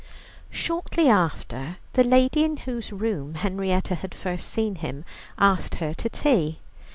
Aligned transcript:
Shortly 0.49 1.09
after, 1.09 1.77
the 1.93 2.03
lady 2.03 2.43
in 2.43 2.57
whose 2.57 2.91
room 2.91 3.35
Henrietta 3.35 3.93
had 3.93 4.15
first 4.15 4.49
seen 4.49 4.77
him, 4.77 5.05
asked 5.37 5.75
her 5.75 5.93
to 5.93 6.09
tea. 6.09 6.57